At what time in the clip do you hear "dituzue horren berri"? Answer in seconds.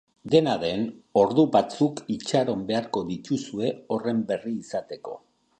3.13-4.59